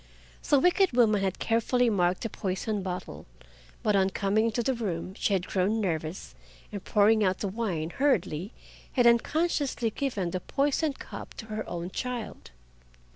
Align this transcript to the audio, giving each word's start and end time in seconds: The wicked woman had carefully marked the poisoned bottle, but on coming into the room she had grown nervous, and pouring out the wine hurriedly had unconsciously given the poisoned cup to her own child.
The 0.49 0.57
wicked 0.57 0.93
woman 0.93 1.21
had 1.21 1.37
carefully 1.37 1.87
marked 1.87 2.21
the 2.23 2.29
poisoned 2.31 2.83
bottle, 2.83 3.27
but 3.83 3.95
on 3.95 4.09
coming 4.09 4.45
into 4.45 4.63
the 4.63 4.73
room 4.73 5.13
she 5.13 5.33
had 5.33 5.45
grown 5.45 5.79
nervous, 5.79 6.33
and 6.71 6.83
pouring 6.83 7.23
out 7.23 7.37
the 7.37 7.47
wine 7.47 7.91
hurriedly 7.91 8.51
had 8.93 9.05
unconsciously 9.05 9.91
given 9.91 10.31
the 10.31 10.39
poisoned 10.39 10.97
cup 10.97 11.35
to 11.35 11.45
her 11.53 11.69
own 11.69 11.91
child. 11.91 12.49